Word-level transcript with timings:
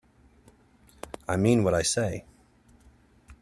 I 1.27 1.37
mean 1.37 1.63
what 1.63 1.75
I 1.75 1.83
say. 1.83 2.25